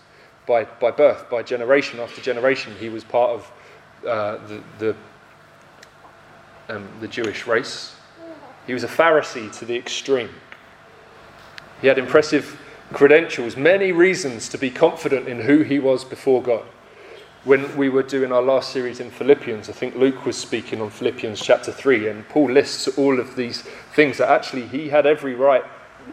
[0.46, 2.74] by, by birth, by generation after generation.
[2.80, 3.52] He was part of
[4.06, 4.96] uh, the, the,
[6.68, 7.96] um, the Jewish race.
[8.66, 10.30] He was a Pharisee to the extreme.
[11.80, 12.58] He had impressive
[12.92, 16.64] credentials, many reasons to be confident in who he was before God.
[17.44, 20.88] When we were doing our last series in Philippians, I think Luke was speaking on
[20.88, 23.62] Philippians chapter 3, and Paul lists all of these
[23.94, 25.64] things that actually he had every right,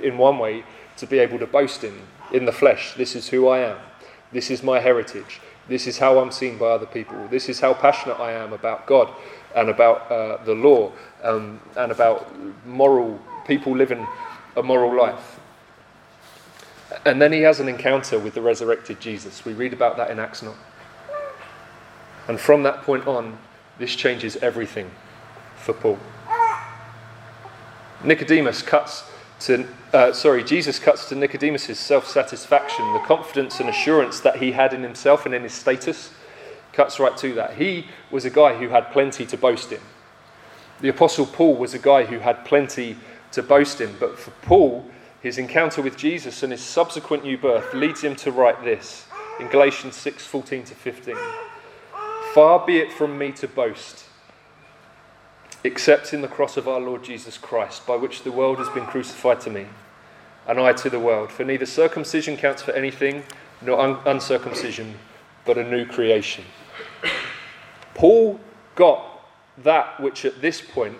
[0.03, 0.65] in one way,
[0.97, 2.01] to be able to boast in,
[2.33, 2.95] in the flesh.
[2.95, 3.77] This is who I am.
[4.33, 5.39] This is my heritage.
[5.69, 7.27] This is how I'm seen by other people.
[7.29, 9.09] This is how passionate I am about God
[9.55, 10.91] and about uh, the law
[11.23, 12.31] um, and about
[12.65, 14.07] moral people living
[14.55, 15.39] a moral life.
[17.05, 19.45] And then he has an encounter with the resurrected Jesus.
[19.45, 20.53] We read about that in Acts 9.
[22.27, 23.37] And from that point on,
[23.79, 24.91] this changes everything
[25.55, 25.97] for Paul.
[28.03, 29.03] Nicodemus cuts
[29.41, 34.51] to, uh, sorry, Jesus cuts to Nicodemus' self satisfaction, the confidence and assurance that he
[34.51, 36.11] had in himself and in his status,
[36.73, 37.55] cuts right to that.
[37.55, 39.81] He was a guy who had plenty to boast in.
[40.81, 42.97] The Apostle Paul was a guy who had plenty
[43.31, 44.89] to boast in, but for Paul,
[45.21, 49.05] his encounter with Jesus and his subsequent new birth leads him to write this
[49.39, 51.15] in Galatians 6 14 to 15.
[52.34, 54.05] Far be it from me to boast
[55.63, 58.86] except in the cross of our Lord Jesus Christ, by which the world has been
[58.86, 59.67] crucified to me,
[60.47, 61.31] and I to the world.
[61.31, 63.23] For neither circumcision counts for anything,
[63.62, 64.95] nor un- uncircumcision,
[65.45, 66.43] but a new creation.
[67.93, 68.39] Paul
[68.75, 69.06] got
[69.60, 70.97] that which at this point,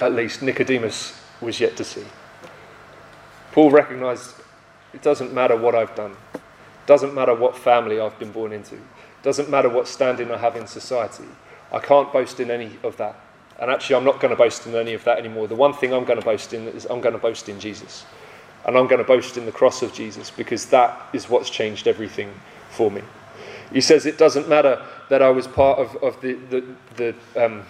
[0.00, 2.04] at least, Nicodemus was yet to see.
[3.52, 4.34] Paul recognized
[4.92, 6.40] it doesn't matter what I've done, it
[6.86, 10.56] doesn't matter what family I've been born into, it doesn't matter what standing I have
[10.56, 11.24] in society.
[11.72, 13.16] I can't boast in any of that.
[13.60, 15.46] And actually, I'm not going to boast in any of that anymore.
[15.46, 18.04] The one thing I'm going to boast in is I'm going to boast in Jesus.
[18.64, 21.86] And I'm going to boast in the cross of Jesus because that is what's changed
[21.86, 22.32] everything
[22.80, 23.02] for me.
[23.74, 26.64] He says it doesn't matter that I was part of, of the, the,
[26.96, 27.14] the,
[27.44, 27.62] um,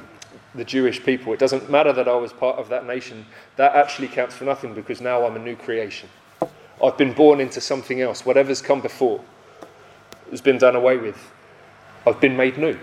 [0.54, 1.32] the Jewish people.
[1.32, 3.26] It doesn't matter that I was part of that nation.
[3.56, 6.08] That actually counts for nothing because now I'm a new creation.
[6.80, 8.24] I've been born into something else.
[8.24, 9.20] Whatever's come before
[10.30, 11.32] has been done away with.
[12.06, 12.78] I've been made new.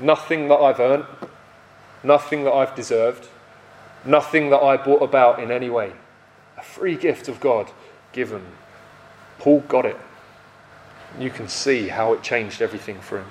[0.00, 1.06] Nothing that I've earned,
[2.02, 3.28] nothing that I've deserved,
[4.04, 5.92] nothing that I brought about in any way.
[6.58, 7.70] A free gift of God
[8.12, 8.44] given.
[9.38, 9.96] Paul got it.
[11.18, 13.26] You can see how it changed everything for him.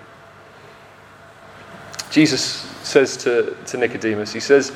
[2.11, 2.41] Jesus
[2.83, 4.71] says to, to Nicodemus, He says,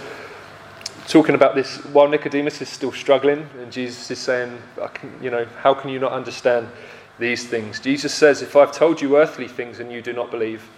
[1.08, 4.62] talking about this while Nicodemus is still struggling, and Jesus is saying,
[5.22, 6.67] you know, how can you not understand
[7.17, 7.80] these things?
[7.80, 10.69] Jesus says, if I've told you earthly things and you do not believe,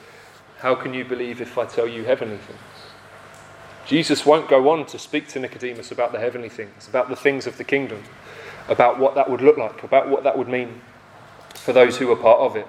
[0.60, 2.60] how can you believe if I tell you heavenly things?
[3.86, 7.48] Jesus won't go on to speak to Nicodemus about the heavenly things, about the things
[7.48, 8.04] of the kingdom,
[8.70, 10.80] about what that would look like, about what that would mean
[11.56, 12.68] for those who are part of it.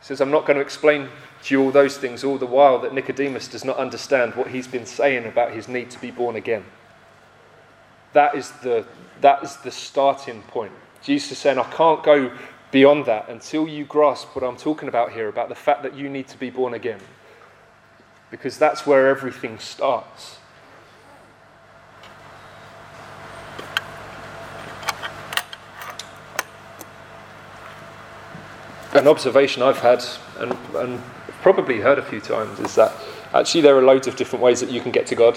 [0.00, 1.08] He says, I'm not going to explain
[1.44, 4.66] to you all those things all the while that Nicodemus does not understand what he's
[4.66, 6.64] been saying about his need to be born again.
[8.12, 8.84] That is the,
[9.20, 10.72] that is the starting point.
[11.02, 12.36] Jesus is saying, I can't go
[12.70, 16.08] beyond that until you grasp what I'm talking about here about the fact that you
[16.08, 17.00] need to be born again.
[18.30, 20.38] Because that's where everything starts.
[29.02, 30.04] An observation I've had,
[30.38, 31.02] and, and
[31.40, 32.92] probably heard a few times, is that
[33.34, 35.36] actually there are loads of different ways that you can get to God.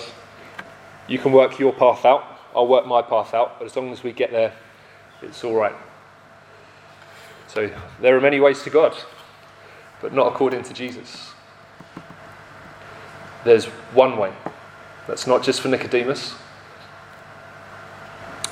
[1.08, 2.24] You can work your path out,
[2.56, 4.54] I'll work my path out, but as long as we get there,
[5.24, 5.74] it's all right.
[7.48, 8.96] So there are many ways to God,
[10.00, 11.32] but not according to Jesus.
[13.46, 14.32] There's one way.
[15.08, 16.34] That's not just for Nicodemus.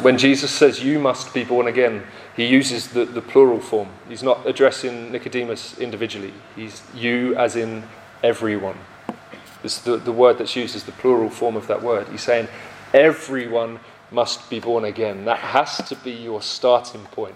[0.02, 2.02] When Jesus says you must be born again,
[2.36, 3.90] he uses the, the plural form.
[4.10, 7.84] He's not addressing Nicodemus individually, he's you as in
[8.24, 8.78] everyone.
[9.64, 12.08] It's the, the word that's used is the plural form of that word.
[12.10, 12.48] He's saying
[12.94, 13.80] everyone
[14.12, 15.26] must be born again.
[15.26, 17.36] That has to be your starting point.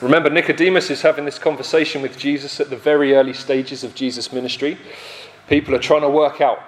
[0.00, 4.32] Remember, Nicodemus is having this conversation with Jesus at the very early stages of Jesus'
[4.32, 4.78] ministry.
[5.48, 6.58] People are trying to work out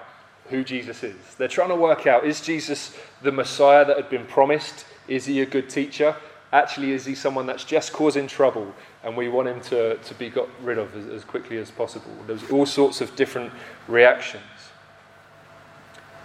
[0.53, 1.17] who Jesus is.
[1.37, 4.85] They're trying to work out is Jesus the Messiah that had been promised?
[5.09, 6.15] Is he a good teacher?
[6.53, 10.29] Actually, is he someone that's just causing trouble and we want him to, to be
[10.29, 12.13] got rid of as, as quickly as possible?
[12.27, 13.53] There's all sorts of different
[13.89, 14.45] reactions.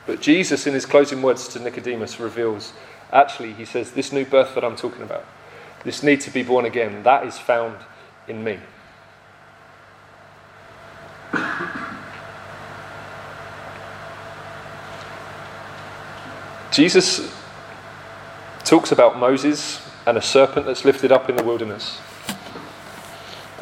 [0.06, 2.74] But Jesus, in his closing words to Nicodemus, reveals
[3.12, 5.26] actually, he says, this new birth that I'm talking about,
[5.84, 7.78] this need to be born again, that is found
[8.28, 8.60] in me.
[16.78, 17.28] Jesus
[18.64, 22.00] talks about Moses and a serpent that's lifted up in the wilderness.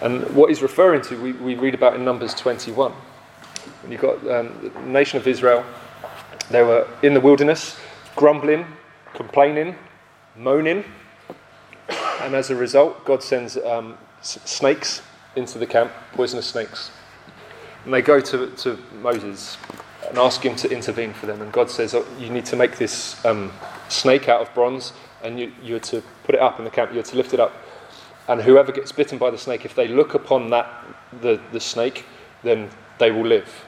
[0.01, 2.91] And what he's referring to, we, we read about in Numbers 21.
[3.84, 5.63] And you've got um, the nation of Israel
[6.49, 7.80] they were in the wilderness,
[8.17, 8.65] grumbling,
[9.13, 9.78] complaining,
[10.36, 10.84] moaning,
[12.19, 15.01] and as a result, God sends um, snakes
[15.38, 16.91] into the camp, poisonous snakes.
[17.86, 19.58] And they go to, to Moses
[20.09, 21.41] and ask him to intervene for them.
[21.41, 23.51] And God says, oh, You need to make this um,
[23.89, 27.03] snake out of bronze, and you, you're to put it up in the camp, you're
[27.03, 27.53] to lift it up.
[28.27, 30.67] And whoever gets bitten by the snake, if they look upon that,
[31.21, 32.05] the, the snake,
[32.43, 33.65] then they will live.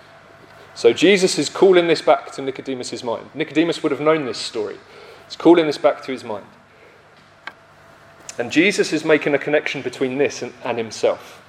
[0.73, 3.29] So Jesus is calling this back to Nicodemus' mind.
[3.33, 4.77] Nicodemus would have known this story.
[5.25, 6.45] He's calling this back to his mind.
[8.37, 11.43] And Jesus is making a connection between this and, and himself.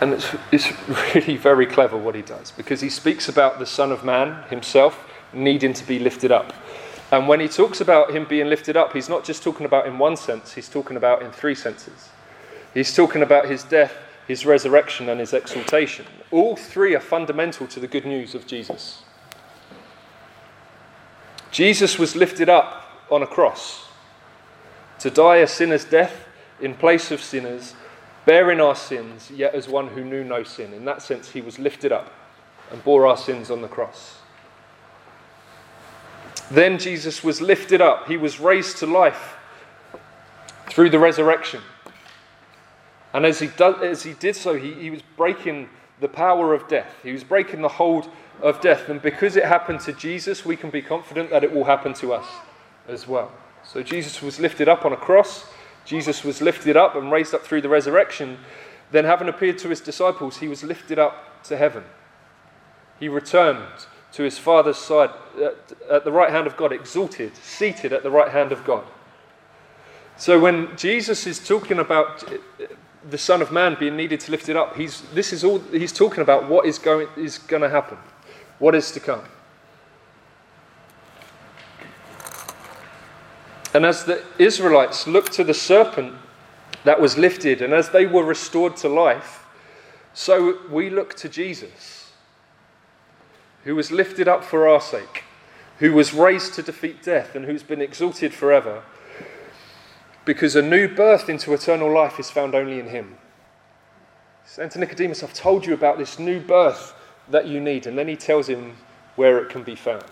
[0.00, 0.72] And it's, it's
[1.14, 5.04] really very clever what he does because he speaks about the Son of Man himself
[5.32, 6.52] needing to be lifted up.
[7.10, 9.98] And when he talks about him being lifted up, he's not just talking about in
[9.98, 12.10] one sense, he's talking about in three senses.
[12.74, 13.94] He's talking about his death
[14.28, 16.04] his resurrection, and his exaltation.
[16.30, 19.02] All three are fundamental to the good news of Jesus.
[21.50, 23.88] Jesus was lifted up on a cross
[24.98, 26.26] to die a sinner's death
[26.60, 27.74] in place of sinners,
[28.24, 30.72] bearing our sins, yet as one who knew no sin.
[30.72, 32.12] In that sense, he was lifted up
[32.70, 34.18] and bore our sins on the cross.
[36.50, 39.36] Then Jesus was lifted up, he was raised to life
[40.66, 41.60] through the resurrection.
[43.12, 45.68] And as he, do, as he did so, he, he was breaking
[46.00, 46.94] the power of death.
[47.02, 48.08] He was breaking the hold
[48.42, 48.88] of death.
[48.88, 52.12] And because it happened to Jesus, we can be confident that it will happen to
[52.12, 52.26] us
[52.86, 53.32] as well.
[53.64, 55.46] So Jesus was lifted up on a cross.
[55.88, 58.36] Jesus was lifted up and raised up through the resurrection.
[58.90, 61.82] Then, having appeared to his disciples, he was lifted up to heaven.
[63.00, 65.10] He returned to his Father's side
[65.42, 65.56] at,
[65.90, 68.84] at the right hand of God, exalted, seated at the right hand of God.
[70.18, 72.66] So, when Jesus is talking about uh,
[73.08, 74.76] the Son of Man being needed to lift it up.
[74.76, 77.96] He's, this is all he's talking about what is going, is going to happen,
[78.58, 79.22] what is to come.
[83.74, 86.14] And as the Israelites looked to the serpent
[86.84, 89.44] that was lifted, and as they were restored to life,
[90.14, 92.12] so we look to Jesus,
[93.64, 95.24] who was lifted up for our sake,
[95.78, 98.82] who was raised to defeat death, and who's been exalted forever
[100.28, 103.16] because a new birth into eternal life is found only in Him.
[104.56, 106.94] To Nicodemus, I've told you about this new birth
[107.30, 107.86] that you need.
[107.86, 108.76] And then he tells him
[109.16, 110.04] where it can be found.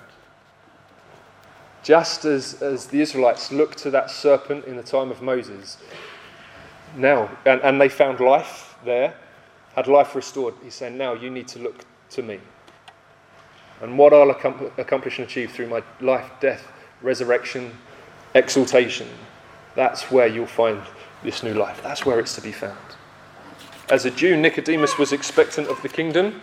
[1.86, 5.78] Just as, as the Israelites looked to that serpent in the time of Moses,
[6.96, 9.14] now, and, and they found life there,
[9.76, 12.40] had life restored, he's saying, now you need to look to me.
[13.80, 16.66] And what I'll accomplish and achieve through my life, death,
[17.02, 17.70] resurrection,
[18.34, 19.06] exaltation,
[19.76, 20.82] that's where you'll find
[21.22, 21.80] this new life.
[21.84, 22.76] That's where it's to be found.
[23.90, 26.40] As a Jew, Nicodemus was expectant of the kingdom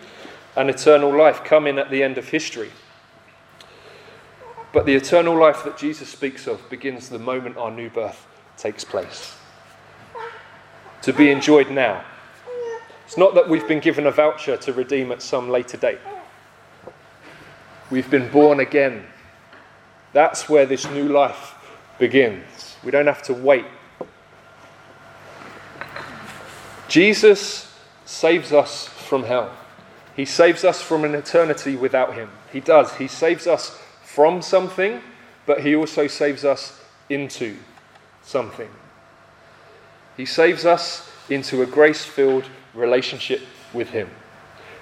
[0.56, 2.70] and eternal life coming at the end of history.
[4.74, 8.82] But the eternal life that Jesus speaks of begins the moment our new birth takes
[8.82, 9.36] place.
[11.02, 12.04] To be enjoyed now.
[13.06, 16.00] It's not that we've been given a voucher to redeem at some later date.
[17.88, 19.06] We've been born again.
[20.12, 21.54] That's where this new life
[22.00, 22.76] begins.
[22.82, 23.66] We don't have to wait.
[26.88, 27.72] Jesus
[28.06, 29.54] saves us from hell.
[30.16, 32.30] He saves us from an eternity without Him.
[32.52, 32.96] He does.
[32.96, 33.80] He saves us
[34.14, 35.00] from something,
[35.44, 37.56] but He also saves us into
[38.22, 38.68] something.
[40.16, 42.44] He saves us into a grace filled
[42.74, 43.40] relationship
[43.72, 44.08] with Him.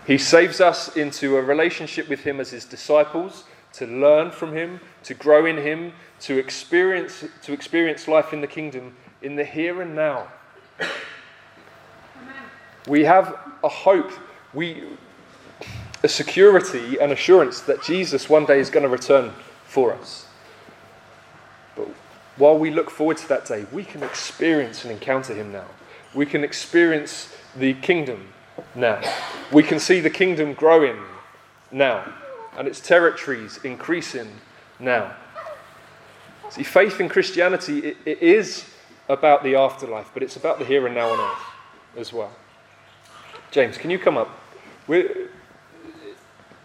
[0.06, 4.80] He saves us into a relationship with Him as His disciples, to learn from Him,
[5.04, 9.80] to grow in Him, to experience, to experience life in the kingdom in the here
[9.80, 10.26] and now.
[10.80, 10.90] Amen.
[12.86, 14.10] We have a hope.
[14.52, 14.82] We,
[16.02, 19.32] a security and assurance that Jesus one day is going to return
[19.64, 20.26] for us.
[21.76, 21.88] But
[22.36, 25.66] while we look forward to that day, we can experience and encounter Him now.
[26.14, 28.32] We can experience the kingdom
[28.74, 29.00] now.
[29.52, 30.98] We can see the kingdom growing
[31.70, 32.12] now
[32.56, 34.28] and its territories increasing
[34.78, 35.14] now.
[36.50, 38.66] See, faith in Christianity, it, it is
[39.08, 41.42] about the afterlife, but it's about the here and now on earth
[41.96, 42.30] as well.
[43.50, 44.28] James, can you come up?
[44.86, 45.30] We're,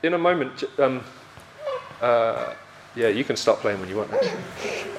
[0.07, 1.03] in a moment, um,
[2.01, 2.53] uh,
[2.95, 4.11] yeah, you can start playing when you want.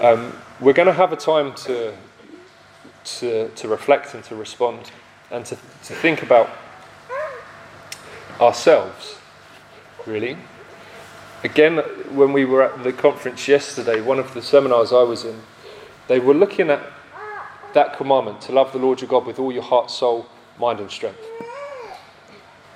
[0.00, 1.94] Um, we're going to have a time to,
[3.04, 4.92] to, to reflect and to respond
[5.30, 6.50] and to, to think about
[8.38, 9.16] ourselves,
[10.06, 10.36] really.
[11.42, 11.78] Again,
[12.14, 15.40] when we were at the conference yesterday, one of the seminars I was in,
[16.06, 16.82] they were looking at
[17.72, 20.26] that commandment to love the Lord your God with all your heart, soul,
[20.58, 21.20] mind, and strength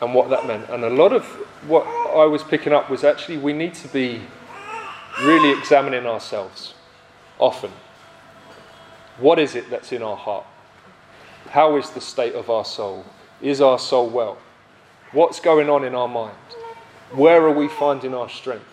[0.02, 0.68] and what that meant.
[0.68, 1.24] And a lot of
[1.68, 4.22] what I was picking up was actually we need to be
[5.20, 6.74] really examining ourselves
[7.38, 7.72] often.
[9.18, 10.46] What is it that's in our heart?
[11.50, 13.04] How is the state of our soul?
[13.40, 14.38] Is our soul well?
[15.12, 16.36] What's going on in our mind?
[17.12, 18.64] Where are we finding our strength?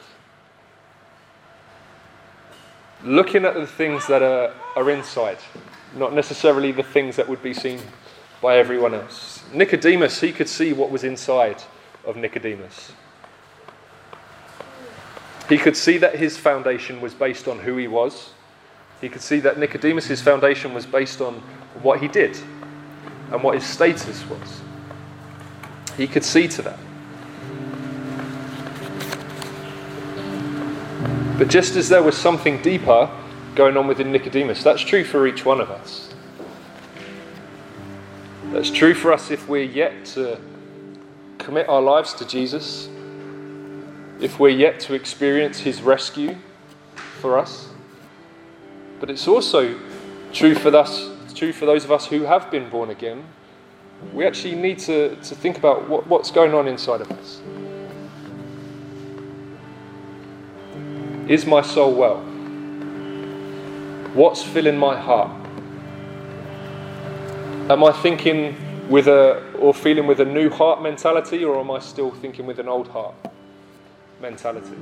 [3.04, 5.40] Looking at the things that are, are inside,
[5.96, 7.80] not necessarily the things that would be seen
[8.42, 9.44] by everyone else.
[9.54, 11.62] Nicodemus, he could see what was inside
[12.06, 12.94] of Nicodemus.
[15.50, 18.34] He could see that his foundation was based on who he was.
[19.02, 21.42] He could see that Nicodemus's foundation was based on
[21.82, 22.38] what he did
[23.32, 24.62] and what his status was.
[25.98, 26.80] He could see to that.
[31.40, 33.10] But just as there was something deeper
[33.56, 36.14] going on within Nicodemus, that's true for each one of us.
[38.52, 40.40] That's true for us if we're yet to
[41.38, 42.90] commit our lives to Jesus,
[44.20, 46.36] if we're yet to experience his rescue
[47.22, 47.70] for us.
[49.00, 49.80] But it's also
[50.34, 53.24] true for us, true for those of us who have been born again.
[54.14, 57.42] We actually need to, to think about what, what's going on inside of us.
[61.30, 62.18] Is my soul well?
[64.14, 65.30] What's filling my heart?
[67.70, 68.56] Am I thinking
[68.90, 72.60] with a, or feeling with a new heart mentality, or am I still thinking with
[72.60, 73.14] an old heart
[74.22, 74.76] mentality?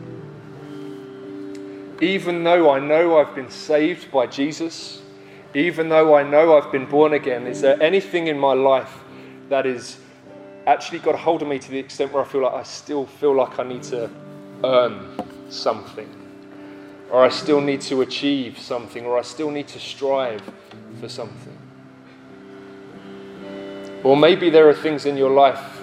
[2.02, 5.02] Even though I know I've been saved by Jesus,
[5.54, 8.94] even though I know I've been born again, is there anything in my life
[9.50, 9.98] that is
[10.68, 13.06] actually got a hold of me to the extent where I feel like I still
[13.06, 14.10] feel like I need to
[14.64, 15.18] earn
[15.50, 16.14] something?
[17.10, 20.42] Or I still need to achieve something, or I still need to strive
[21.00, 21.58] for something?
[24.04, 25.77] Or maybe there are things in your life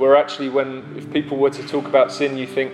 [0.00, 2.72] where actually, when if people were to talk about sin, you think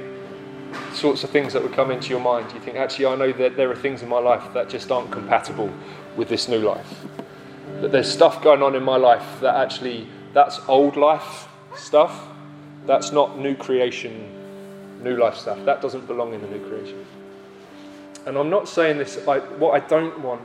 [0.93, 2.53] sorts of things that would come into your mind.
[2.53, 5.11] You think, actually, I know that there are things in my life that just aren't
[5.11, 5.69] compatible
[6.17, 7.05] with this new life.
[7.81, 12.29] That there's stuff going on in my life that actually, that's old life stuff.
[12.87, 14.31] That's not new creation,
[15.03, 15.59] new life stuff.
[15.65, 17.05] That doesn't belong in the new creation.
[18.27, 20.43] And I'm not saying this, I, what I don't want,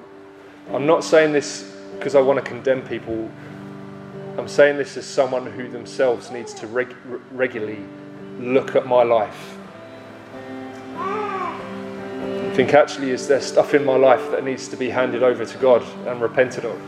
[0.73, 3.29] I'm not saying this because I want to condemn people
[4.37, 6.95] I'm saying this as someone who themselves needs to reg-
[7.31, 7.85] regularly
[8.39, 9.57] look at my life.
[10.97, 15.45] I think actually, is there stuff in my life that needs to be handed over
[15.45, 16.79] to God and repented of?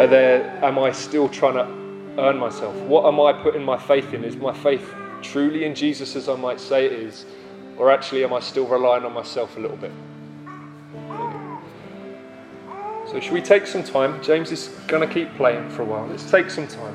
[0.00, 2.74] Are there, am I still trying to earn myself?
[2.82, 4.24] What am I putting my faith in?
[4.24, 7.26] Is my faith truly in Jesus as I might say it is?
[7.76, 9.92] Or actually, am I still relying on myself a little bit?
[13.10, 14.22] So, should we take some time?
[14.22, 16.06] James is going to keep playing for a while.
[16.06, 16.94] Let's take some time.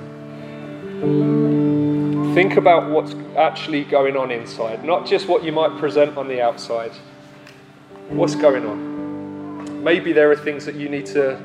[2.34, 6.42] Think about what's actually going on inside, not just what you might present on the
[6.42, 6.94] outside.
[8.08, 9.84] What's going on?
[9.84, 11.36] Maybe there are things that you need to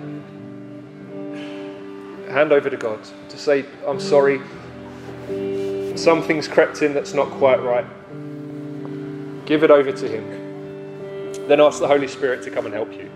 [2.31, 4.41] hand over to God to say, I'm sorry,
[5.97, 7.87] something's crept in that's not quite right.
[9.47, 10.25] Give it over to Him.
[11.49, 13.11] Then ask the Holy Spirit to come and help you.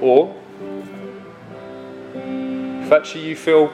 [0.00, 0.34] Or,
[2.14, 3.72] if actually you feel,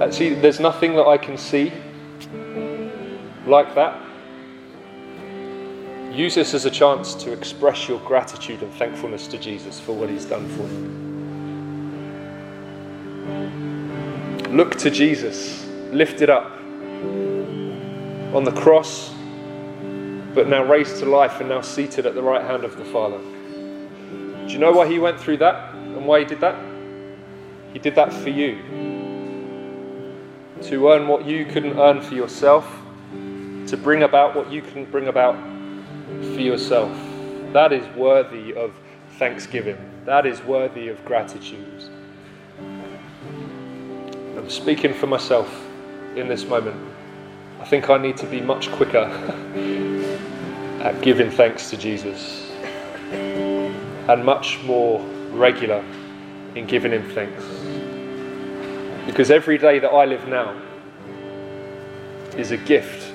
[0.00, 1.72] actually, there's nothing that I can see
[3.46, 4.00] like that,
[6.12, 10.08] use this as a chance to express your gratitude and thankfulness to Jesus for what
[10.08, 11.04] He's done for you.
[14.54, 16.52] Look to Jesus, lifted up
[18.34, 19.12] on the cross,
[20.34, 23.18] but now raised to life and now seated at the right hand of the Father.
[24.54, 26.54] Do you know why he went through that and why he did that?
[27.72, 28.62] He did that for you.
[30.68, 32.64] To earn what you couldn't earn for yourself,
[33.66, 36.96] to bring about what you couldn't bring about for yourself.
[37.52, 38.72] That is worthy of
[39.18, 39.76] thanksgiving.
[40.04, 41.90] That is worthy of gratitude.
[42.60, 45.52] I'm speaking for myself
[46.14, 46.80] in this moment.
[47.60, 48.98] I think I need to be much quicker
[50.80, 52.43] at giving thanks to Jesus
[54.08, 55.00] and much more
[55.32, 55.84] regular
[56.54, 57.44] in giving Him thanks.
[59.06, 60.60] Because every day that I live now
[62.36, 63.12] is a gift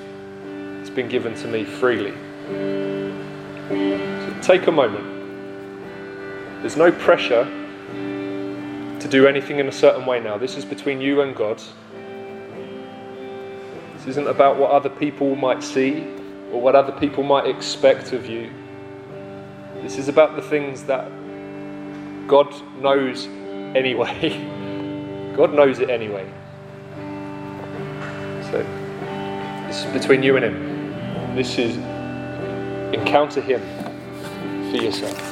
[0.78, 2.14] that's been given to me freely.
[3.68, 5.20] So take a moment.
[6.62, 7.44] There's no pressure
[9.00, 10.36] to do anything in a certain way now.
[10.36, 11.60] This is between you and God.
[13.96, 16.06] This isn't about what other people might see
[16.52, 18.50] or what other people might expect of you.
[19.82, 21.10] This is about the things that
[22.26, 23.26] God knows
[23.74, 25.32] anyway.
[25.36, 26.30] God knows it anyway.
[28.50, 28.62] So,
[29.66, 31.34] this is between you and Him.
[31.34, 31.76] This is
[32.94, 33.60] encounter Him
[34.70, 35.29] for yourself.